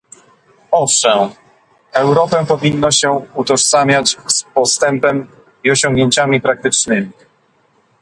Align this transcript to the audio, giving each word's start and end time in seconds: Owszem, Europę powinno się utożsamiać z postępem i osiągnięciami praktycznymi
Owszem, 0.71 1.29
Europę 1.93 2.45
powinno 2.45 2.91
się 2.91 3.25
utożsamiać 3.35 4.17
z 4.27 4.43
postępem 4.43 5.27
i 5.63 5.71
osiągnięciami 5.71 6.41
praktycznymi 6.41 7.09